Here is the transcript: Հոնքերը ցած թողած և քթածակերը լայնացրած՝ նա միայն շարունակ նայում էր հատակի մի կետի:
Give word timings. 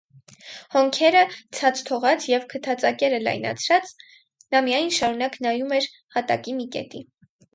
Հոնքերը 0.75 1.19
ցած 1.57 1.81
թողած 1.89 2.25
և 2.31 2.47
քթածակերը 2.53 3.19
լայնացրած՝ 3.27 3.93
նա 4.57 4.61
միայն 4.69 4.89
շարունակ 4.97 5.39
նայում 5.47 5.77
էր 5.81 5.89
հատակի 6.17 6.57
մի 6.63 6.69
կետի: 6.77 7.05